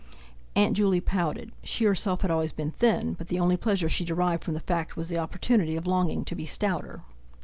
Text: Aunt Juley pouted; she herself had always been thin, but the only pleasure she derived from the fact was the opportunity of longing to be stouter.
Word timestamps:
Aunt 0.55 0.75
Juley 0.75 0.99
pouted; 0.99 1.51
she 1.63 1.85
herself 1.85 2.21
had 2.21 2.31
always 2.31 2.51
been 2.51 2.71
thin, 2.71 3.13
but 3.13 3.27
the 3.27 3.39
only 3.39 3.55
pleasure 3.55 3.87
she 3.87 4.03
derived 4.03 4.43
from 4.43 4.55
the 4.55 4.59
fact 4.59 4.97
was 4.97 5.09
the 5.09 5.19
opportunity 5.19 5.75
of 5.75 5.85
longing 5.85 6.25
to 6.25 6.33
be 6.33 6.47
stouter. 6.47 7.03